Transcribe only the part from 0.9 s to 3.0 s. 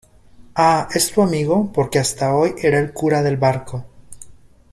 es tu amigo porque hasta hoy era el